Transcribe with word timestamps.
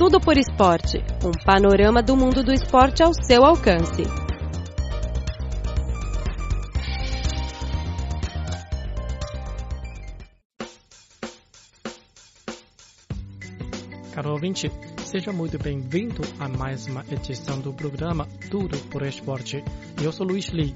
Tudo 0.00 0.18
por 0.18 0.38
Esporte 0.38 0.96
um 1.22 1.30
panorama 1.44 2.02
do 2.02 2.16
mundo 2.16 2.42
do 2.42 2.50
esporte 2.50 3.02
ao 3.02 3.12
seu 3.12 3.44
alcance. 3.44 4.02
Caro 14.14 14.32
ouvinte, 14.32 14.72
seja 15.04 15.34
muito 15.34 15.58
bem-vindo 15.58 16.22
a 16.38 16.48
mais 16.48 16.86
uma 16.86 17.04
edição 17.12 17.60
do 17.60 17.74
programa 17.74 18.26
Tudo 18.50 18.78
por 18.88 19.02
Esporte. 19.02 19.62
Eu 20.02 20.12
sou 20.12 20.26
Luiz 20.26 20.50
Lee. 20.50 20.74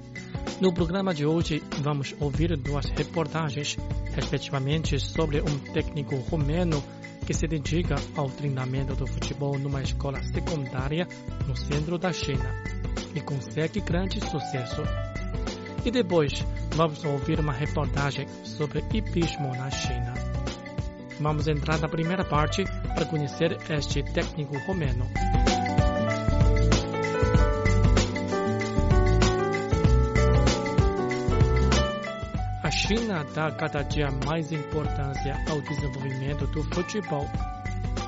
No 0.60 0.70
programa 0.70 1.14
de 1.14 1.24
hoje, 1.24 1.62
vamos 1.80 2.14
ouvir 2.20 2.54
duas 2.58 2.90
reportagens, 2.90 3.78
respectivamente 4.14 4.98
sobre 4.98 5.40
um 5.40 5.58
técnico 5.72 6.16
romeno 6.30 6.82
que 7.26 7.34
se 7.34 7.46
dedica 7.46 7.94
ao 8.14 8.28
treinamento 8.30 8.94
do 8.94 9.06
futebol 9.06 9.58
numa 9.58 9.82
escola 9.82 10.22
secundária 10.22 11.08
no 11.46 11.56
centro 11.56 11.98
da 11.98 12.12
China 12.12 12.62
e 13.14 13.20
consegue 13.20 13.80
grande 13.80 14.20
sucesso. 14.20 14.82
E 15.84 15.90
depois, 15.90 16.32
vamos 16.74 17.04
ouvir 17.04 17.38
uma 17.40 17.52
reportagem 17.52 18.26
sobre 18.42 18.84
hipismo 18.92 19.54
na 19.54 19.70
China. 19.70 20.14
Vamos 21.20 21.46
entrar 21.46 21.78
na 21.78 21.88
primeira 21.88 22.24
parte 22.24 22.64
para 22.94 23.06
conhecer 23.06 23.56
este 23.70 24.02
técnico 24.02 24.58
romeno. 24.66 25.06
China 32.76 33.24
dá 33.32 33.52
cada 33.52 33.82
dia 33.82 34.08
mais 34.26 34.50
importância 34.50 35.34
ao 35.48 35.60
desenvolvimento 35.60 36.46
do 36.48 36.62
futebol. 36.64 37.26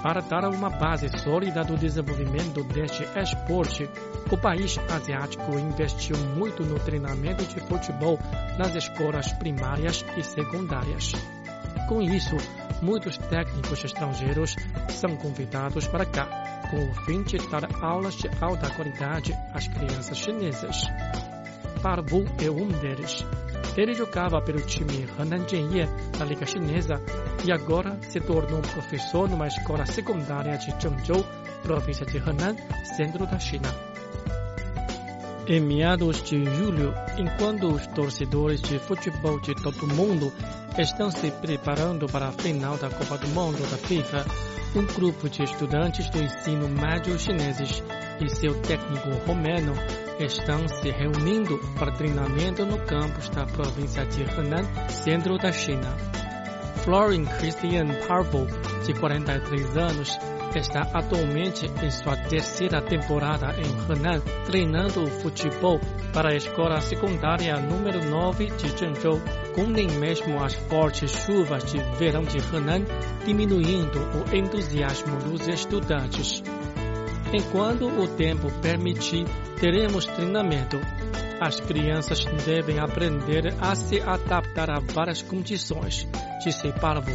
Para 0.02 0.20
dar 0.20 0.44
uma 0.48 0.68
base 0.68 1.08
sólida 1.20 1.62
do 1.62 1.76
desenvolvimento 1.76 2.64
deste 2.64 3.04
esporte, 3.16 3.88
o 4.30 4.36
país 4.36 4.76
asiático 4.90 5.56
investiu 5.58 6.16
muito 6.34 6.64
no 6.64 6.78
treinamento 6.80 7.44
de 7.44 7.60
futebol 7.60 8.18
nas 8.58 8.74
escolas 8.74 9.32
primárias 9.34 10.04
e 10.16 10.22
secundárias. 10.22 11.12
Com 11.88 12.02
isso, 12.02 12.36
muitos 12.82 13.16
técnicos 13.16 13.84
estrangeiros 13.84 14.56
são 14.90 15.16
convidados 15.16 15.86
para 15.86 16.04
cá, 16.04 16.26
com 16.70 16.90
o 16.90 16.94
fim 17.04 17.22
de 17.22 17.38
dar 17.48 17.68
aulas 17.82 18.14
de 18.16 18.28
alta 18.40 18.68
qualidade 18.70 19.32
às 19.54 19.68
crianças 19.68 20.18
chinesas. 20.18 20.82
Parvu 21.82 22.24
é 22.44 22.50
um 22.50 22.66
deles. 22.66 23.24
Ele 23.76 23.94
jogava 23.94 24.40
pelo 24.40 24.60
time 24.60 25.06
Henan 25.18 25.46
Jianye 25.48 25.88
da 26.18 26.24
Liga 26.24 26.46
Chinesa 26.46 27.02
e 27.44 27.52
agora 27.52 27.98
se 28.02 28.20
tornou 28.20 28.60
professor 28.62 29.28
numa 29.28 29.46
escola 29.46 29.86
secundária 29.86 30.56
de 30.58 30.70
Zhengzhou, 30.80 31.24
província 31.62 32.06
de 32.06 32.18
Henan, 32.18 32.56
centro 32.96 33.26
da 33.26 33.38
China. 33.38 33.68
Em 35.48 35.60
meados 35.60 36.22
de 36.24 36.44
julho, 36.44 36.92
enquanto 37.16 37.68
os 37.68 37.86
torcedores 37.88 38.60
de 38.60 38.80
futebol 38.80 39.38
de 39.40 39.54
todo 39.54 39.80
o 39.84 39.94
mundo 39.94 40.32
estão 40.76 41.10
se 41.10 41.30
preparando 41.30 42.06
para 42.06 42.28
a 42.28 42.32
final 42.32 42.76
da 42.76 42.90
Copa 42.90 43.16
do 43.18 43.28
Mundo 43.28 43.58
da 43.70 43.76
FIFA, 43.76 44.24
um 44.74 44.84
grupo 44.86 45.28
de 45.28 45.44
estudantes 45.44 46.10
do 46.10 46.20
ensino 46.20 46.68
médio 46.68 47.16
chineses 47.18 47.82
e 48.20 48.28
seu 48.28 48.60
técnico 48.60 49.08
romeno 49.24 49.72
estão 50.18 50.66
se 50.68 50.90
reunindo 50.90 51.58
para 51.78 51.92
treinamento 51.92 52.64
no 52.64 52.78
campus 52.78 53.28
da 53.28 53.44
província 53.46 54.04
de 54.06 54.22
Henan, 54.22 54.64
centro 54.88 55.36
da 55.38 55.52
China. 55.52 55.96
Florin 56.84 57.24
Christian 57.24 57.88
Parvo, 58.06 58.46
de 58.84 58.94
43 58.94 59.76
anos, 59.76 60.18
está 60.54 60.82
atualmente 60.94 61.66
em 61.82 61.90
sua 61.90 62.16
terceira 62.16 62.80
temporada 62.80 63.54
em 63.58 63.92
Henan, 63.92 64.20
treinando 64.46 65.06
futebol 65.06 65.78
para 66.12 66.30
a 66.30 66.36
escola 66.36 66.80
secundária 66.80 67.60
número 67.60 68.02
9 68.04 68.46
de 68.52 68.68
Zhengzhou, 68.68 69.20
com 69.54 69.64
nem 69.64 69.88
mesmo 69.98 70.42
as 70.42 70.54
fortes 70.54 71.10
chuvas 71.10 71.64
de 71.64 71.78
verão 71.98 72.22
de 72.22 72.38
Henan 72.38 72.84
diminuindo 73.24 73.98
o 73.98 74.34
entusiasmo 74.34 75.16
dos 75.18 75.46
estudantes. 75.46 76.42
Enquanto 77.36 77.86
o 77.86 78.08
tempo 78.08 78.50
permitir, 78.62 79.26
teremos 79.60 80.06
treinamento. 80.06 80.80
As 81.38 81.60
crianças 81.60 82.24
devem 82.46 82.78
aprender 82.78 83.54
a 83.60 83.74
se 83.74 84.00
adaptar 84.00 84.70
a 84.70 84.80
várias 84.80 85.20
condições, 85.20 86.08
disse 86.42 86.72
Parvo. 86.80 87.10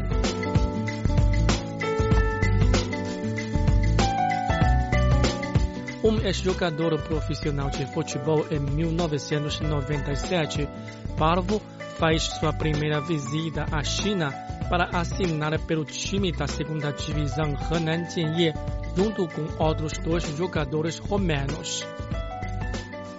Um 6.04 6.20
ex-jogador 6.24 7.02
profissional 7.02 7.72
de 7.72 7.92
futebol 7.92 8.46
em 8.52 8.60
1997, 8.60 10.70
Parvo 11.18 11.60
faz 11.98 12.22
sua 12.24 12.54
primeira 12.54 13.02
visita 13.02 13.66
à 13.72 13.84
China 13.84 14.30
para 14.70 14.88
assinar 14.94 15.58
pelo 15.62 15.84
time 15.84 16.32
da 16.32 16.46
segunda 16.46 16.92
divisão 16.92 17.56
Henan 17.72 18.08
Jianye, 18.08 18.54
junto 18.96 19.28
com 19.28 19.64
outros 19.64 19.98
dois 19.98 20.24
jogadores 20.38 20.98
romenos. 21.00 21.86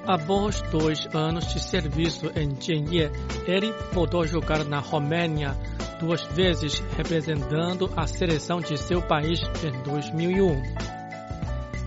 Após 0.07 0.61
dois 0.63 1.07
anos 1.15 1.47
de 1.53 1.61
serviço 1.61 2.27
em 2.35 2.61
Jianye, 2.61 3.11
ele 3.47 3.73
voltou 3.93 4.23
a 4.23 4.27
jogar 4.27 4.65
na 4.65 4.81
Romênia 4.81 5.57
duas 6.01 6.25
vezes, 6.35 6.83
representando 6.97 7.89
a 7.97 8.07
seleção 8.07 8.61
de 8.61 8.77
seu 8.77 9.01
país 9.01 9.41
em 9.63 9.83
2001. 9.85 10.63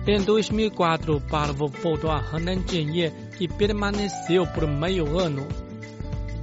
Em 0.08 0.24
2004, 0.24 1.20
Parvo 1.22 1.68
voltou 1.68 2.10
a 2.10 2.18
Henan 2.18 2.66
Jianye 2.66 3.12
e 3.38 3.46
permaneceu 3.46 4.46
por 4.46 4.66
meio 4.66 5.18
ano. 5.18 5.46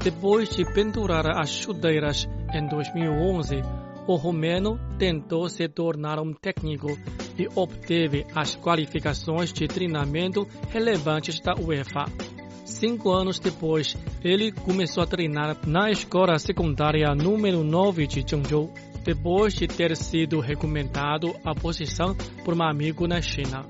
Depois 0.03 0.49
de 0.49 0.65
pendurar 0.73 1.25
as 1.39 1.49
chuteiras 1.49 2.27
em 2.53 2.67
2011, 2.67 3.61
o 4.05 4.15
romeno 4.15 4.77
tentou 4.99 5.49
se 5.49 5.67
tornar 5.69 6.19
um 6.19 6.33
técnico 6.33 6.87
e 7.37 7.47
obteve 7.55 8.25
as 8.35 8.55
qualificações 8.55 9.51
de 9.51 9.67
treinamento 9.67 10.47
relevantes 10.69 11.39
da 11.39 11.53
UEFA. 11.55 12.05
Cinco 12.65 13.11
anos 13.11 13.39
depois, 13.39 13.95
ele 14.23 14.51
começou 14.51 15.03
a 15.03 15.07
treinar 15.07 15.57
na 15.67 15.91
escola 15.91 16.37
secundária 16.39 17.13
número 17.15 17.63
9 17.63 18.07
de 18.07 18.21
Zhengzhou 18.21 18.73
depois 19.03 19.53
de 19.53 19.67
ter 19.67 19.95
sido 19.95 20.39
recomendado 20.39 21.35
a 21.43 21.53
posição 21.53 22.15
por 22.43 22.53
um 22.53 22.63
amigo 22.63 23.07
na 23.07 23.21
China. 23.21 23.65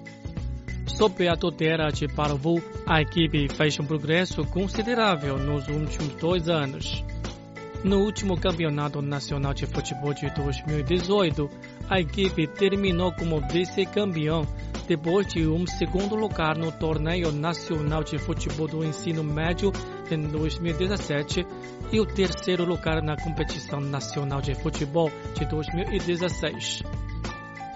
Sob 0.86 1.28
a 1.28 1.36
tutela 1.36 1.90
de 1.90 2.08
Parvu, 2.08 2.62
a 2.86 3.02
equipe 3.02 3.48
fez 3.50 3.80
um 3.80 3.86
progresso 3.86 4.44
considerável 4.46 5.38
nos 5.38 5.68
últimos 5.68 6.16
dois 6.16 6.48
anos. 6.48 7.04
No 7.84 8.00
último 8.00 8.40
Campeonato 8.40 9.02
Nacional 9.02 9.54
de 9.54 9.66
Futebol 9.66 10.14
de 10.14 10.30
2018, 10.34 11.50
a 11.90 12.00
equipe 12.00 12.48
terminou 12.48 13.12
como 13.12 13.42
vice-campeão 13.42 14.48
depois 14.88 15.28
de 15.28 15.46
um 15.46 15.68
segundo 15.68 16.16
lugar 16.16 16.58
no 16.58 16.72
Torneio 16.72 17.32
Nacional 17.34 18.02
de 18.02 18.18
Futebol 18.18 18.70
do 18.70 18.86
Ensino 18.86 19.22
Médio 19.22 19.74
em 20.10 20.22
2017 20.22 21.46
e 21.92 22.00
o 22.00 22.06
terceiro 22.06 22.64
lugar 22.64 23.02
na 23.02 23.18
Competição 23.18 23.82
Nacional 23.82 24.42
de 24.42 24.56
Futebol 24.56 25.12
de 25.38 25.46
2016. 25.46 26.84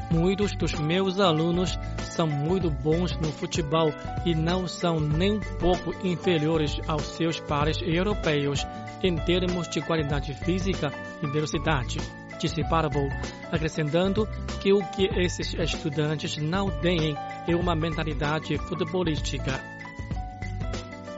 Muitos 0.09 0.55
dos 0.55 0.73
meus 0.73 1.19
alunos 1.19 1.77
são 2.01 2.27
muito 2.27 2.69
bons 2.69 3.15
no 3.17 3.31
futebol 3.31 3.91
e 4.25 4.33
não 4.33 4.67
são 4.67 4.99
nem 4.99 5.33
um 5.33 5.39
pouco 5.59 5.93
inferiores 6.05 6.79
aos 6.87 7.03
seus 7.15 7.39
pares 7.41 7.79
europeus 7.81 8.65
em 9.03 9.15
termos 9.17 9.67
de 9.67 9.81
qualidade 9.81 10.33
física 10.33 10.91
e 11.21 11.27
velocidade, 11.27 11.99
disse 12.39 12.63
Parvo, 12.69 13.09
acrescentando 13.51 14.27
que 14.61 14.73
o 14.73 14.83
que 14.91 15.07
esses 15.19 15.53
estudantes 15.53 16.37
não 16.37 16.69
têm 16.79 17.15
é 17.47 17.55
uma 17.55 17.75
mentalidade 17.75 18.57
futebolística. 18.57 19.61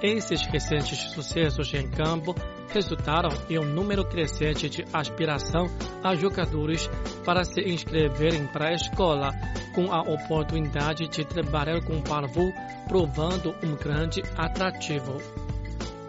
Esses 0.02 0.46
recentes 0.46 0.98
sucessos 1.12 1.74
em 1.74 1.90
campo 1.90 2.36
resultaram 2.72 3.30
em 3.50 3.60
um 3.60 3.66
número 3.66 4.06
crescente 4.06 4.70
de 4.70 4.86
aspiração 4.94 5.68
a 6.04 6.16
jogadores 6.16 6.90
para 7.26 7.44
se 7.44 7.62
inscreverem 7.62 8.48
para 8.48 8.70
a 8.70 8.74
escola, 8.74 9.32
com 9.74 9.92
a 9.92 10.02
oportunidade 10.02 11.08
de 11.08 11.26
trabalhar 11.26 11.82
com 11.84 12.02
Parvo, 12.02 12.52
provando 12.88 13.56
um 13.64 13.76
grande 13.76 14.24
atrativo. 14.36 15.18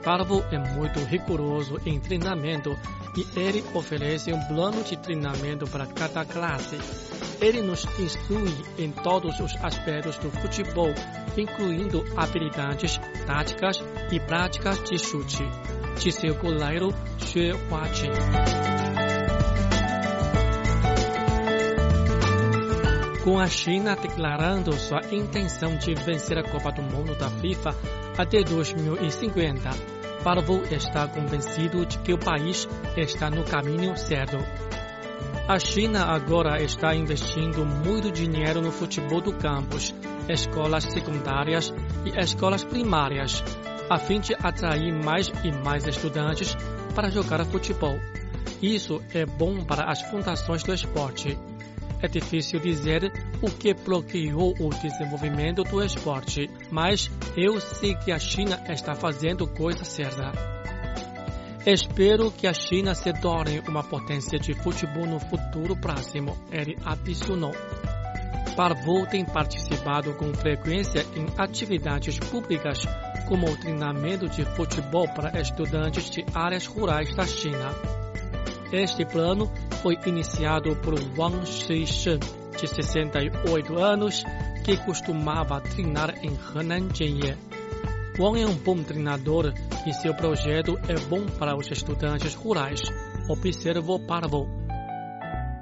Parvo 0.03 0.43
é 0.51 0.59
muito 0.59 0.99
rigoroso 1.01 1.79
em 1.85 2.01
treinamento 2.01 2.77
e 3.17 3.39
ele 3.39 3.65
oferece 3.75 4.33
um 4.33 4.41
plano 4.47 4.83
de 4.83 4.97
treinamento 4.97 5.67
para 5.69 5.87
cada 5.87 6.25
classe. 6.25 6.79
Ele 7.41 7.61
nos 7.63 7.85
instrui 7.99 8.53
em 8.79 8.91
todos 8.93 9.41
os 9.41 9.57
aspectos 9.63 10.17
do 10.19 10.31
futebol, 10.31 10.93
incluindo 11.37 12.05
habilidades, 12.17 12.99
táticas 13.27 13.83
e 14.13 14.21
práticas 14.21 14.83
de 14.85 14.99
chute. 14.99 15.45
Com 23.23 23.39
a 23.39 23.47
China 23.47 23.95
declarando 23.95 24.73
sua 24.73 25.03
intenção 25.13 25.77
de 25.77 25.95
vencer 25.95 26.39
a 26.39 26.43
Copa 26.43 26.73
do 26.73 26.81
Mundo 26.81 27.15
da 27.19 27.29
FIFA 27.29 27.77
até 28.17 28.43
2050, 28.43 29.69
Parvo 30.25 30.63
está 30.71 31.07
convencido 31.07 31.85
de 31.85 31.99
que 31.99 32.15
o 32.15 32.19
país 32.19 32.67
está 32.97 33.29
no 33.29 33.45
caminho 33.45 33.95
certo. 33.95 34.39
A 35.47 35.59
China 35.59 36.07
agora 36.07 36.63
está 36.63 36.95
investindo 36.95 37.67
muito 37.67 38.11
dinheiro 38.11 38.63
no 38.63 38.73
futebol 38.73 39.21
do 39.21 39.35
campus, 39.35 39.95
escolas 40.31 40.85
secundárias 40.85 41.75
e 42.07 42.19
escolas 42.19 42.65
primárias, 42.65 43.45
a 43.91 43.99
fim 43.99 44.21
de 44.21 44.33
atrair 44.35 44.93
mais 44.93 45.27
e 45.43 45.51
mais 45.51 45.85
estudantes 45.85 46.57
para 46.95 47.11
jogar 47.11 47.45
futebol. 47.45 47.99
Isso 48.63 49.03
é 49.13 49.27
bom 49.27 49.65
para 49.65 49.91
as 49.91 50.01
fundações 50.03 50.63
do 50.63 50.73
esporte. 50.73 51.37
É 52.01 52.07
difícil 52.07 52.61
dizer 52.61 53.13
o 53.43 53.51
que 53.51 53.75
bloqueou 53.75 54.55
o 54.61 54.71
desenvolvimento 54.71 55.65
do 55.65 55.83
esporte, 55.83 56.49
mas 56.71 57.11
eu 57.37 57.61
sei 57.61 57.95
que 57.97 58.13
a 58.13 58.19
China 58.19 58.63
está 58.69 58.95
fazendo 58.95 59.47
coisa 59.47 59.85
certa. 59.85 60.33
Espero 61.67 62.31
que 62.31 62.47
a 62.47 62.55
China 62.55 62.95
se 62.95 63.13
torne 63.13 63.61
uma 63.69 63.83
potência 63.83 64.39
de 64.39 64.55
futebol 64.55 65.07
no 65.07 65.19
futuro 65.19 65.77
próximo, 65.77 66.39
ele 66.51 66.77
adicionou. 66.87 67.53
Parvou 68.57 69.07
tem 69.07 69.25
participado 69.25 70.15
com 70.15 70.33
frequência 70.33 71.05
em 71.15 71.27
atividades 71.37 72.19
públicas 72.19 72.87
como 73.31 73.49
o 73.49 73.57
treinamento 73.57 74.29
de 74.29 74.45
futebol 74.45 75.07
para 75.15 75.41
estudantes 75.41 76.11
de 76.11 76.27
áreas 76.35 76.67
rurais 76.67 77.15
da 77.15 77.25
China. 77.25 77.73
Este 78.73 79.05
plano 79.05 79.49
foi 79.83 79.97
iniciado 80.05 80.75
por 80.75 80.95
Wang 81.17 81.47
Shixin, 81.47 82.19
de 82.61 82.67
68 82.67 83.79
anos, 83.79 84.25
que 84.65 84.77
costumava 84.79 85.61
treinar 85.61 86.13
em 86.25 86.33
Henan 86.33 86.89
Jianye. 86.93 87.37
Wang 88.19 88.43
é 88.43 88.47
um 88.47 88.57
bom 88.57 88.83
treinador 88.83 89.55
e 89.87 89.93
seu 89.93 90.13
projeto 90.13 90.77
é 90.89 90.99
bom 91.09 91.25
para 91.39 91.57
os 91.57 91.71
estudantes 91.71 92.35
rurais, 92.35 92.83
observou 93.29 94.01
Parvo. 94.01 94.60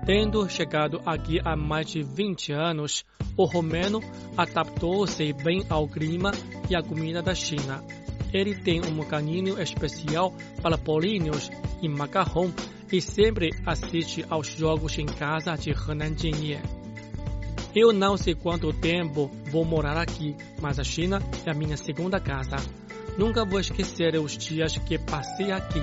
Tendo 0.09 0.49
chegado 0.49 1.03
aqui 1.05 1.39
há 1.45 1.55
mais 1.55 1.89
de 1.89 2.03
20 2.03 2.51
anos, 2.55 3.05
o 3.37 3.45
romeno 3.45 4.01
adaptou-se 4.39 5.35
bem 5.35 5.67
ao 5.69 5.87
clima 5.87 6.33
e 6.71 6.75
à 6.75 6.83
comida 6.83 7.21
da 7.21 7.35
China. 7.35 7.85
Ele 8.33 8.55
tem 8.55 8.81
um 8.81 9.05
carinho 9.05 9.61
especial 9.61 10.33
para 10.63 10.79
políneos 10.79 11.51
e 11.83 11.89
macarrão 11.91 12.51
e 12.91 13.03
sempre 13.03 13.51
assiste 13.67 14.25
aos 14.31 14.47
jogos 14.47 14.97
em 14.99 15.05
casa 15.05 15.55
de 15.57 15.73
Henan 15.73 16.17
Jianye. 16.17 16.59
Eu 17.77 17.93
não 17.93 18.17
sei 18.17 18.35
quanto 18.35 18.73
tempo 18.73 19.31
vou 19.51 19.67
morar 19.67 19.99
aqui, 19.99 20.35
mas 20.59 20.81
a 20.81 20.85
China 20.85 21.19
é 21.45 21.51
a 21.51 21.55
minha 21.55 21.77
segunda 21.77 22.19
casa. 22.19 22.57
Nunca 23.19 23.45
vou 23.45 23.61
esquecer 23.61 24.19
os 24.19 24.39
dias 24.39 24.79
que 24.79 24.99
passei 24.99 25.53
aqui. 25.53 25.83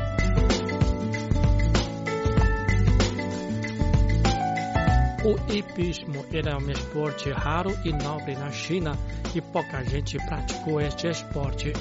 O 5.25 5.35
hipismo 5.51 6.23
era 6.31 6.55
um 6.55 6.69
esporte 6.69 7.31
raro 7.31 7.75
e 7.83 7.91
nobre 7.91 8.35
na 8.35 8.51
China 8.51 8.95
e 9.33 9.41
pouca 9.41 9.83
gente 9.83 10.19
praticou 10.19 10.79
este 10.79 11.07
esporte. 11.07 11.73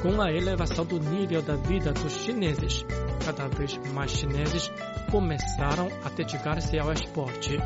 Com 0.00 0.22
a 0.22 0.32
elevação 0.32 0.86
do 0.86 0.98
nível 0.98 1.42
da 1.42 1.56
vida 1.56 1.92
dos 1.92 2.14
chineses, 2.14 2.86
cada 3.22 3.48
vez 3.48 3.76
mais 3.92 4.12
chineses 4.12 4.72
começaram 5.10 5.88
a 6.06 6.08
dedicar-se 6.08 6.78
ao 6.78 6.90
esporte. 6.90 7.58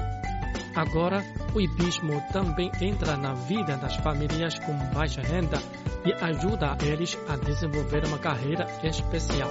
Agora, 0.75 1.25
o 1.55 1.61
hipismo 1.61 2.21
também 2.33 2.73
entra 2.81 3.17
na 3.17 3.33
vida 3.33 3.77
das 3.77 3.95
famílias 3.99 4.59
com 4.59 4.77
baixa 4.93 5.21
renda 5.21 5.59
e 6.05 6.13
ajuda 6.25 6.77
eles 6.83 7.17
a 7.29 7.37
desenvolver 7.37 8.05
uma 8.05 8.19
carreira 8.19 8.67
especial. 8.83 9.51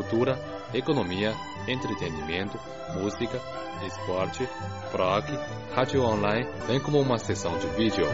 cultura, 0.00 0.38
economia, 0.72 1.34
entretenimento, 1.68 2.58
música, 2.94 3.38
esporte, 3.86 4.48
blog, 4.92 5.24
rádio 5.74 6.02
online, 6.02 6.48
bem 6.66 6.80
como 6.80 7.00
uma 7.00 7.18
sessão 7.18 7.58
de 7.58 7.66
vídeo. 7.68 8.06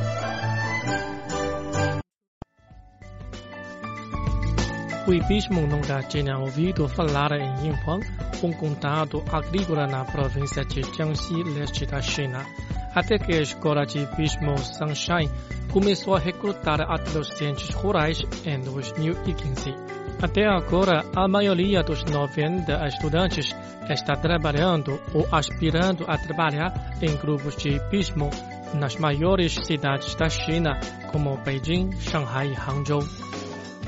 O 5.06 5.14
hipismo 5.14 5.60
nunca 5.68 6.02
tinha 6.02 6.36
ouvido 6.36 6.88
falar 6.88 7.30
em 7.32 7.68
Yinhuang, 7.68 8.04
um 8.42 8.52
condado 8.52 9.22
agrícola 9.30 9.86
na 9.86 10.04
província 10.04 10.64
de 10.64 10.82
Jiangxi, 10.82 11.44
leste 11.44 11.86
da 11.86 12.02
China, 12.02 12.44
até 12.92 13.16
que 13.16 13.32
a 13.32 13.42
escola 13.42 13.86
de 13.86 14.00
hipismo 14.00 14.58
Sunshine 14.58 15.30
começou 15.72 16.16
a 16.16 16.18
recrutar 16.18 16.80
adolescentes 16.80 17.70
rurais 17.70 18.20
em 18.44 18.60
2015. 18.60 20.05
Até 20.20 20.46
agora, 20.46 21.04
a 21.14 21.28
maioria 21.28 21.82
dos 21.82 22.02
90 22.04 22.86
estudantes 22.86 23.54
está 23.90 24.16
trabalhando 24.16 24.98
ou 25.12 25.26
aspirando 25.30 26.04
a 26.08 26.16
trabalhar 26.16 26.72
em 27.02 27.14
grupos 27.16 27.54
de 27.56 27.76
hipismo 27.76 28.30
nas 28.74 28.96
maiores 28.96 29.54
cidades 29.66 30.14
da 30.14 30.28
China, 30.28 30.80
como 31.12 31.36
Beijing, 31.38 31.92
Shanghai 32.00 32.48
e 32.48 32.56
Hangzhou. 32.56 33.02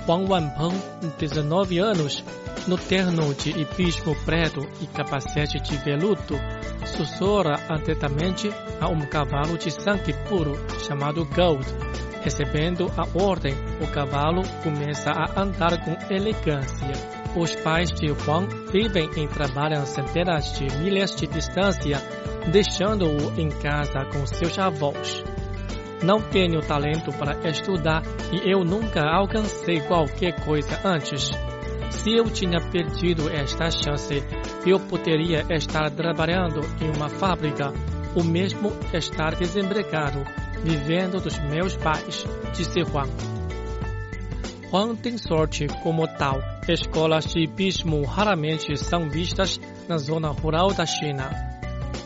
Wang 0.08 0.26
Wanpeng, 0.26 0.80
19 1.18 1.78
anos, 1.80 2.24
no 2.66 2.78
terno 2.78 3.34
de 3.34 3.50
hipismo 3.50 4.16
preto 4.24 4.66
e 4.80 4.86
capacete 4.86 5.60
de 5.60 5.76
veludo, 5.76 6.34
sussurra 6.86 7.60
atentamente 7.68 8.50
a 8.80 8.88
um 8.88 9.00
cavalo 9.00 9.58
de 9.58 9.70
sangue 9.70 10.14
puro 10.26 10.54
chamado 10.86 11.26
Gold. 11.26 11.66
Recebendo 12.22 12.90
a 12.96 13.06
ordem, 13.22 13.52
o 13.82 13.86
cavalo 13.88 14.42
começa 14.62 15.10
a 15.10 15.42
andar 15.42 15.78
com 15.84 15.94
elegância. 16.10 16.92
Os 17.36 17.54
pais 17.56 17.90
de 17.90 18.10
Huang 18.10 18.48
vivem 18.72 19.10
e 19.14 19.28
trabalham 19.28 19.84
centenas 19.84 20.58
de 20.58 20.64
milhas 20.78 21.14
de 21.14 21.26
distância, 21.26 22.02
deixando-o 22.50 23.38
em 23.38 23.50
casa 23.50 24.06
com 24.10 24.26
seus 24.26 24.58
avós. 24.58 25.22
Não 26.02 26.20
tenho 26.20 26.60
talento 26.60 27.12
para 27.12 27.48
estudar 27.48 28.02
e 28.32 28.50
eu 28.50 28.64
nunca 28.64 29.02
alcancei 29.02 29.80
qualquer 29.80 30.44
coisa 30.44 30.80
antes. 30.84 31.30
Se 31.90 32.14
eu 32.14 32.24
tinha 32.24 32.60
perdido 32.70 33.28
esta 33.28 33.70
chance, 33.70 34.22
eu 34.66 34.78
poderia 34.78 35.44
estar 35.50 35.90
trabalhando 35.90 36.60
em 36.80 36.96
uma 36.96 37.08
fábrica, 37.08 37.72
ou 38.14 38.22
mesmo 38.22 38.72
estar 38.92 39.34
desempregado, 39.34 40.22
vivendo 40.62 41.20
dos 41.20 41.38
meus 41.38 41.76
pais, 41.76 42.24
disse 42.54 42.84
Juan. 42.84 43.08
Juan 44.70 44.94
tem 44.94 45.16
sorte 45.16 45.66
como 45.82 46.06
tal. 46.06 46.40
Escolas 46.68 47.24
de 47.24 47.44
hipismo 47.44 48.04
raramente 48.04 48.76
são 48.76 49.08
vistas 49.08 49.58
na 49.88 49.96
zona 49.96 50.28
rural 50.28 50.74
da 50.74 50.84
China. 50.84 51.57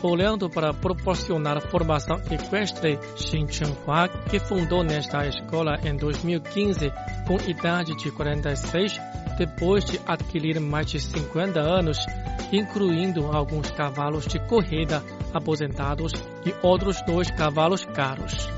Olhando 0.03 0.49
para 0.49 0.73
proporcionar 0.73 1.61
formação 1.61 2.17
equestre, 2.29 2.99
Xin 3.15 3.47
Chenhua, 3.47 4.09
que 4.29 4.37
fundou 4.37 4.83
nesta 4.83 5.25
escola 5.25 5.79
em 5.81 5.95
2015, 5.95 6.91
com 7.25 7.37
idade 7.49 7.95
de 7.95 8.11
46, 8.11 8.99
depois 9.37 9.85
de 9.85 10.01
adquirir 10.05 10.59
mais 10.59 10.87
de 10.87 10.99
50 10.99 11.57
anos, 11.57 11.97
incluindo 12.51 13.27
alguns 13.27 13.71
cavalos 13.71 14.27
de 14.27 14.39
corrida 14.39 15.01
aposentados 15.33 16.11
e 16.45 16.53
outros 16.61 17.01
dois 17.03 17.31
cavalos 17.31 17.85
caros. 17.85 18.49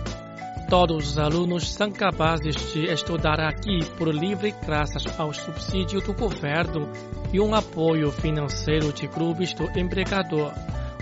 Todos 0.67 1.11
os 1.11 1.19
alunos 1.19 1.71
são 1.71 1.91
capazes 1.91 2.55
de 2.73 2.85
estudar 2.91 3.39
aqui 3.39 3.85
por 3.99 4.07
livre 4.07 4.51
graças 4.65 5.03
ao 5.19 5.31
subsídio 5.31 6.01
do 6.01 6.11
governo 6.11 6.89
e 7.31 7.39
um 7.39 7.53
apoio 7.53 8.11
financeiro 8.11 8.91
de 8.91 9.07
clubes 9.07 9.53
do 9.53 9.65
empregador. 9.79 10.51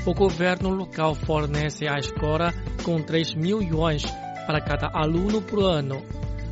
O 0.06 0.14
governo 0.14 0.70
local 0.70 1.16
fornece 1.16 1.88
à 1.88 1.98
escola 1.98 2.54
com 2.84 3.02
3 3.02 3.36
mil 3.36 3.62
yuans 3.62 4.04
para 4.46 4.60
cada 4.60 4.90
aluno 4.94 5.42
por 5.42 5.64
ano. 5.64 6.04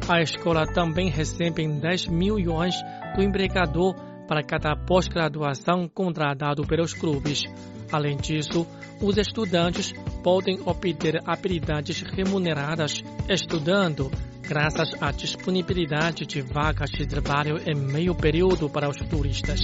A 0.07 0.21
escola 0.21 0.65
também 0.65 1.10
recebe 1.10 1.67
10 1.67 2.07
mil 2.07 2.39
yuans 2.39 2.75
do 3.15 3.21
empregador 3.21 3.95
para 4.27 4.43
cada 4.43 4.75
pós-graduação 4.75 5.89
contratado 5.89 6.65
pelos 6.65 6.93
clubes. 6.93 7.43
Além 7.91 8.15
disso, 8.15 8.65
os 9.01 9.17
estudantes 9.17 9.93
podem 10.24 10.60
obter 10.65 11.19
habilidades 11.25 12.01
remuneradas 12.01 13.03
estudando, 13.27 14.10
graças 14.41 14.89
à 15.01 15.12
disponibilidade 15.12 16.25
de 16.25 16.41
vagas 16.41 16.91
de 16.91 17.05
trabalho 17.05 17.57
em 17.67 17.75
meio 17.75 18.15
período 18.15 18.69
para 18.69 18.89
os 18.89 18.98
turistas. 18.98 19.60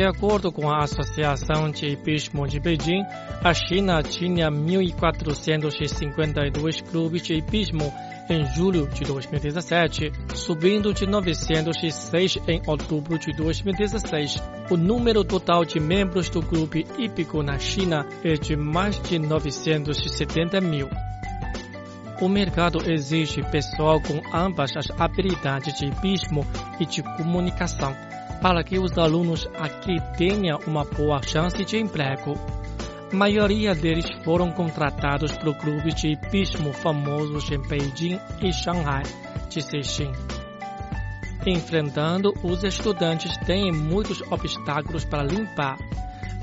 De 0.00 0.06
acordo 0.06 0.50
com 0.50 0.70
a 0.70 0.82
Associação 0.82 1.70
de 1.70 1.88
Hipismo 1.88 2.48
de 2.48 2.58
Beijing, 2.58 3.04
a 3.44 3.52
China 3.52 4.02
tinha 4.02 4.50
1.452 4.50 6.82
clubes 6.90 7.20
de 7.20 7.34
hipismo 7.34 7.92
em 8.30 8.46
julho 8.54 8.88
de 8.88 9.04
2017, 9.04 10.10
subindo 10.34 10.94
de 10.94 11.06
906 11.06 12.38
em 12.48 12.62
outubro 12.66 13.18
de 13.18 13.30
2016. 13.36 14.42
O 14.70 14.76
número 14.78 15.22
total 15.22 15.66
de 15.66 15.78
membros 15.78 16.30
do 16.30 16.40
clube 16.40 16.86
hípico 16.98 17.42
na 17.42 17.58
China 17.58 18.06
é 18.24 18.36
de 18.36 18.56
mais 18.56 18.98
de 19.02 19.18
970 19.18 20.62
mil. 20.62 20.88
O 22.22 22.28
mercado 22.28 22.90
exige 22.90 23.42
pessoal 23.50 24.00
com 24.00 24.22
ambas 24.34 24.70
as 24.74 24.90
habilidades 24.98 25.78
de 25.78 25.88
hipismo 25.88 26.46
e 26.80 26.86
de 26.86 27.02
comunicação 27.02 27.94
para 28.40 28.64
que 28.64 28.78
os 28.78 28.96
alunos 28.96 29.48
aqui 29.58 29.96
tenham 30.16 30.58
uma 30.66 30.84
boa 30.84 31.20
chance 31.22 31.62
de 31.64 31.78
emprego. 31.78 32.34
A 33.12 33.16
maioria 33.16 33.74
deles 33.74 34.06
foram 34.24 34.50
contratados 34.50 35.36
por 35.38 35.54
clubes 35.56 35.94
de 35.94 36.12
hipismo 36.12 36.72
famosos 36.72 37.50
em 37.50 37.60
Beijing 37.60 38.18
e 38.40 38.52
Shanghai, 38.52 39.02
disse 39.48 39.82
Xin. 39.82 40.12
Enfrentando, 41.46 42.32
os 42.42 42.62
estudantes 42.64 43.36
têm 43.46 43.72
muitos 43.72 44.22
obstáculos 44.30 45.04
para 45.04 45.24
limpar. 45.24 45.76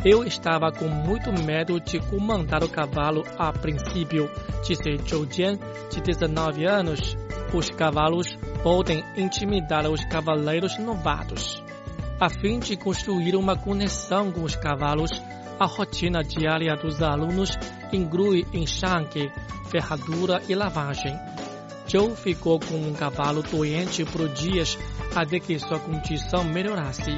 Eu 0.04 0.24
estava 0.24 0.72
com 0.72 0.88
muito 0.88 1.32
medo 1.32 1.80
de 1.80 2.00
comandar 2.00 2.64
o 2.64 2.70
cavalo 2.70 3.24
a 3.38 3.52
princípio, 3.52 4.30
disse 4.66 4.98
Zhou 5.08 5.26
Jian, 5.30 5.58
de 5.90 6.02
19 6.02 6.66
anos. 6.66 7.18
Os 7.54 7.70
cavalos 7.70 8.36
podem 8.62 9.04
intimidar 9.16 9.90
os 9.90 10.04
cavaleiros 10.06 10.78
novatos. 10.78 11.67
A 12.20 12.30
fim 12.30 12.60
de 12.60 12.76
construir 12.76 13.36
uma 13.36 13.56
conexão 13.56 14.32
com 14.32 14.44
os 14.44 14.56
cavalos, 14.56 15.12
a 15.60 15.66
rotina 15.66 16.24
diária 16.24 16.76
dos 16.76 17.00
alunos 17.00 17.52
inclui 17.94 18.44
enxangue, 18.52 19.32
ferradura 19.70 20.42
e 20.50 20.56
lavagem. 20.56 21.16
Joe 21.88 22.16
ficou 22.16 22.60
com 22.60 22.76
um 22.76 22.94
cavalo 22.94 23.44
doente 23.44 24.04
por 24.04 24.28
dias 24.30 24.78
até 25.16 25.40
que 25.40 25.60
sua 25.60 25.80
condição 25.80 26.44
melhorasse. 26.44 27.12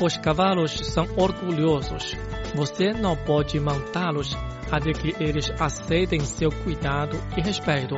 Os 0.00 0.16
cavalos 0.16 0.72
são 0.88 1.06
orgulhosos. 1.16 2.16
Você 2.54 2.92
não 2.92 3.16
pode 3.16 3.58
montá-los 3.60 4.36
até 4.70 4.92
que 4.92 5.14
eles 5.22 5.48
aceitem 5.60 6.20
seu 6.20 6.50
cuidado 6.64 7.16
e 7.36 7.40
respeito, 7.40 7.94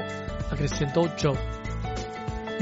acrescentou 0.50 1.10
Joe. 1.16 1.61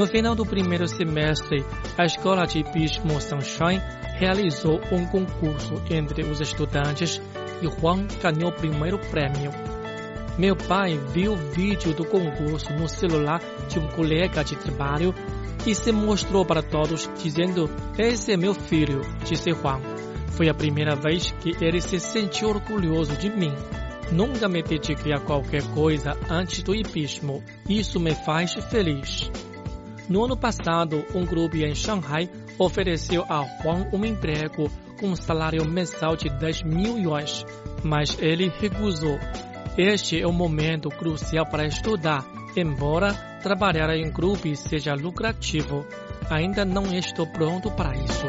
No 0.00 0.06
final 0.06 0.34
do 0.34 0.46
primeiro 0.46 0.88
semestre, 0.88 1.62
a 1.98 2.06
Escola 2.06 2.46
de 2.46 2.60
Hipismo 2.60 3.20
Sunshine 3.20 3.82
realizou 4.18 4.80
um 4.90 5.04
concurso 5.04 5.74
entre 5.90 6.22
os 6.22 6.40
estudantes 6.40 7.20
e 7.60 7.68
Juan 7.68 8.06
ganhou 8.22 8.48
o 8.48 8.54
primeiro 8.54 8.98
prêmio. 8.98 9.50
Meu 10.38 10.56
pai 10.56 10.98
viu 11.12 11.34
o 11.34 11.36
vídeo 11.36 11.92
do 11.92 12.06
concurso 12.06 12.72
no 12.72 12.88
celular 12.88 13.42
de 13.68 13.78
um 13.78 13.88
colega 13.88 14.42
de 14.42 14.56
trabalho 14.56 15.14
e 15.66 15.74
se 15.74 15.92
mostrou 15.92 16.46
para 16.46 16.62
todos, 16.62 17.06
dizendo: 17.22 17.68
Esse 17.98 18.32
é 18.32 18.38
meu 18.38 18.54
filho, 18.54 19.02
disse 19.28 19.52
Juan. 19.52 19.82
Foi 20.28 20.48
a 20.48 20.54
primeira 20.54 20.96
vez 20.96 21.30
que 21.42 21.54
ele 21.62 21.82
se 21.82 22.00
sentiu 22.00 22.48
orgulhoso 22.48 23.18
de 23.18 23.28
mim. 23.28 23.52
Nunca 24.10 24.48
me 24.48 24.62
dediquei 24.62 25.12
a 25.12 25.20
qualquer 25.20 25.62
coisa 25.74 26.16
antes 26.30 26.62
do 26.62 26.74
hipismo. 26.74 27.44
Isso 27.68 28.00
me 28.00 28.14
faz 28.14 28.54
feliz. 28.70 29.30
No 30.10 30.24
ano 30.24 30.36
passado, 30.36 31.06
um 31.14 31.24
grupo 31.24 31.56
em 31.56 31.72
Shanghai 31.72 32.28
ofereceu 32.58 33.24
a 33.28 33.42
Huang 33.42 33.88
um 33.92 34.04
emprego 34.04 34.68
com 34.98 35.10
um 35.10 35.14
salário 35.14 35.64
mensal 35.64 36.16
de 36.16 36.28
10 36.28 36.64
mil 36.64 36.98
yuans, 36.98 37.46
mas 37.84 38.18
ele 38.20 38.48
recusou. 38.48 39.20
Este 39.78 40.20
é 40.20 40.26
o 40.26 40.32
momento 40.32 40.88
crucial 40.88 41.46
para 41.46 41.64
estudar, 41.64 42.26
embora 42.56 43.14
trabalhar 43.40 43.88
em 43.96 44.10
grupo 44.10 44.52
seja 44.56 44.94
lucrativo. 44.94 45.86
Ainda 46.28 46.64
não 46.64 46.92
estou 46.92 47.28
pronto 47.28 47.70
para 47.70 47.94
isso. 47.94 48.26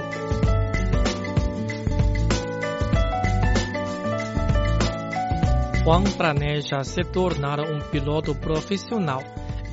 Juan 5.83 6.03
planeja 6.15 6.83
se 6.83 7.01
tornar 7.05 7.59
um 7.59 7.79
piloto 7.89 8.35
profissional 8.35 9.23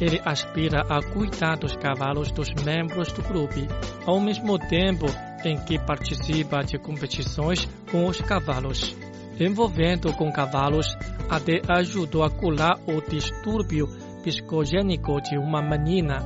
ele 0.00 0.20
aspira 0.24 0.82
a 0.88 1.02
cuidar 1.02 1.56
dos 1.56 1.76
cavalos 1.76 2.30
dos 2.30 2.48
membros 2.64 3.12
do 3.12 3.22
clube, 3.22 3.66
ao 4.06 4.20
mesmo 4.20 4.58
tempo 4.58 5.06
em 5.44 5.56
que 5.56 5.78
participa 5.78 6.60
de 6.60 6.78
competições 6.78 7.68
com 7.90 8.06
os 8.06 8.20
cavalos. 8.20 8.96
Envolvendo 9.40 10.12
com 10.14 10.32
cavalos, 10.32 10.86
até 11.28 11.60
ajudou 11.68 12.24
a 12.24 12.30
curar 12.30 12.78
o 12.86 13.00
distúrbio 13.00 13.86
psicogênico 14.22 15.20
de 15.20 15.38
uma 15.38 15.62
menina. 15.62 16.18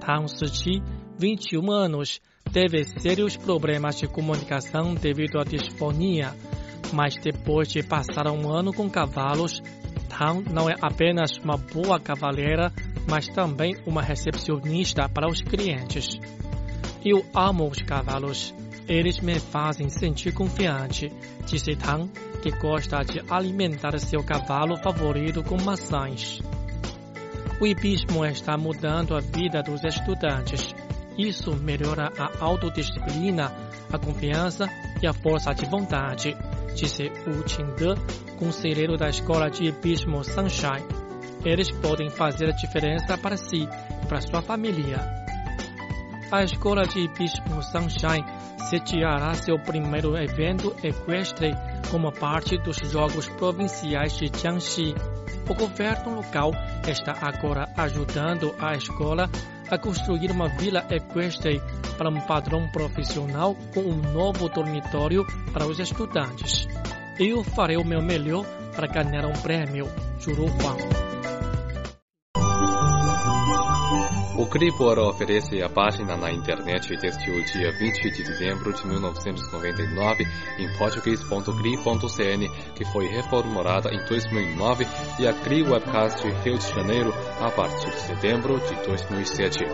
Tang 0.00 0.28
Siqi, 0.28 0.82
21 1.18 1.70
anos, 1.70 2.20
teve 2.52 2.84
sérios 2.84 3.36
problemas 3.36 3.96
de 3.98 4.08
comunicação 4.08 4.94
devido 4.94 5.38
à 5.38 5.44
disfonia, 5.44 6.34
mas 6.92 7.16
depois 7.16 7.68
de 7.68 7.82
passar 7.82 8.28
um 8.30 8.50
ano 8.50 8.72
com 8.72 8.90
cavalos, 8.90 9.62
Tang 10.18 10.42
não 10.50 10.70
é 10.70 10.74
apenas 10.80 11.36
uma 11.36 11.58
boa 11.58 12.00
cavaleira, 12.00 12.72
mas 13.06 13.28
também 13.28 13.76
uma 13.84 14.00
recepcionista 14.00 15.08
para 15.10 15.28
os 15.28 15.42
clientes. 15.42 16.18
Eu 17.04 17.24
amo 17.34 17.68
os 17.68 17.82
cavalos. 17.82 18.54
Eles 18.88 19.20
me 19.20 19.38
fazem 19.38 19.90
sentir 19.90 20.32
confiante, 20.32 21.12
disse 21.44 21.76
Tang, 21.76 22.10
que 22.40 22.50
gosta 22.52 23.02
de 23.02 23.20
alimentar 23.28 23.98
seu 23.98 24.24
cavalo 24.24 24.76
favorito 24.76 25.42
com 25.42 25.60
maçãs. 25.62 26.40
O 27.60 27.66
hipismo 27.66 28.24
está 28.24 28.56
mudando 28.56 29.14
a 29.14 29.20
vida 29.20 29.62
dos 29.62 29.84
estudantes. 29.84 30.74
Isso 31.18 31.54
melhora 31.56 32.12
a 32.18 32.44
autodisciplina, 32.44 33.52
a 33.92 33.98
confiança 33.98 34.66
e 35.02 35.06
a 35.06 35.12
força 35.12 35.52
de 35.52 35.66
vontade, 35.66 36.36
disse 36.74 37.04
Wu 37.26 37.42
Qingde, 37.44 38.25
conselheiro 38.36 38.96
da 38.96 39.08
Escola 39.08 39.50
de 39.50 39.66
Hipismo 39.66 40.22
Sunshine 40.24 41.06
eles 41.44 41.70
podem 41.70 42.10
fazer 42.10 42.48
a 42.48 42.52
diferença 42.52 43.16
para 43.16 43.36
si 43.36 43.62
e 43.62 44.06
para 44.06 44.20
sua 44.20 44.42
família. 44.42 44.98
A 46.32 46.42
Escola 46.42 46.84
de 46.86 47.00
Hipismo 47.00 47.62
Sunshine 47.62 48.24
sediará 48.68 49.32
seu 49.34 49.56
primeiro 49.58 50.16
evento 50.16 50.74
equestre 50.82 51.54
como 51.90 52.10
parte 52.10 52.58
dos 52.58 52.76
Jogos 52.78 53.28
Provinciais 53.28 54.16
de 54.16 54.26
Jiangxi. 54.26 54.92
O 55.48 55.54
governo 55.54 56.16
local 56.16 56.50
está 56.88 57.12
agora 57.22 57.72
ajudando 57.76 58.52
a 58.58 58.74
escola 58.74 59.30
a 59.70 59.78
construir 59.78 60.32
uma 60.32 60.48
vila 60.48 60.84
equestre 60.90 61.62
para 61.96 62.10
um 62.10 62.20
padrão 62.26 62.68
profissional 62.72 63.56
com 63.72 63.80
um 63.82 64.12
novo 64.12 64.48
dormitório 64.48 65.24
para 65.52 65.66
os 65.66 65.78
estudantes. 65.78 66.66
Eu 67.18 67.42
farei 67.42 67.78
o 67.78 67.84
meu 67.84 68.02
melhor 68.02 68.44
para 68.74 68.86
ganhar 68.86 69.24
um 69.24 69.32
prêmio, 69.32 69.86
jurou 70.20 70.48
Huang. 70.48 70.82
O 74.36 74.46
Cripor 74.46 74.98
oferece 74.98 75.62
a 75.62 75.68
página 75.70 76.14
na 76.14 76.30
internet 76.30 76.94
desde 77.00 77.30
o 77.30 77.42
dia 77.42 77.72
20 77.72 78.10
de 78.10 78.22
dezembro 78.22 78.70
de 78.70 78.86
1999 78.86 80.26
em 80.58 80.76
português.cri.cn, 80.76 82.48
que 82.74 82.84
foi 82.92 83.06
reformulada 83.06 83.88
em 83.94 84.04
2009, 84.06 84.86
e 85.18 85.26
a 85.26 85.32
Cri 85.32 85.62
Webcast 85.62 86.22
Rio 86.44 86.58
de 86.58 86.68
Janeiro 86.68 87.14
a 87.40 87.50
partir 87.50 87.88
de 87.92 88.00
setembro 88.00 88.60
de 88.60 88.74
2007. 88.86 89.64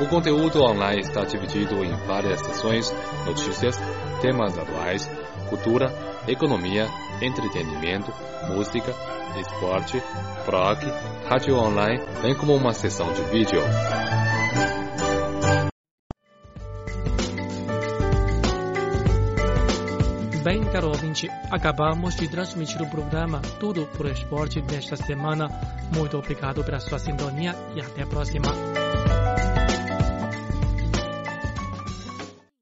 O 0.00 0.06
conteúdo 0.06 0.62
online 0.62 1.00
está 1.00 1.24
dividido 1.24 1.84
em 1.84 1.90
várias 2.06 2.40
sessões, 2.40 2.94
notícias, 3.26 3.76
temas 4.22 4.56
atuais, 4.56 5.10
cultura, 5.48 5.92
economia, 6.28 6.86
entretenimento, 7.20 8.12
música, 8.48 8.94
esporte, 9.40 10.02
blog, 10.46 10.78
rádio 11.28 11.56
online, 11.56 12.02
bem 12.22 12.34
como 12.36 12.54
uma 12.54 12.72
sessão 12.72 13.12
de 13.12 13.22
vídeo. 13.24 13.60
Bem, 20.44 20.64
caro 20.64 20.88
ouvinte, 20.88 21.28
acabamos 21.50 22.14
de 22.16 22.28
transmitir 22.28 22.80
o 22.80 22.88
programa 22.88 23.42
Tudo 23.60 23.86
por 23.88 24.06
Esporte 24.06 24.62
desta 24.62 24.96
semana. 24.96 25.77
Muito 25.94 26.16
obrigado 26.16 26.62
pela 26.64 26.80
sua 26.80 26.98
sintonia 26.98 27.54
e 27.74 27.80
até 27.80 28.02
a 28.02 28.06
próxima. 28.06 28.48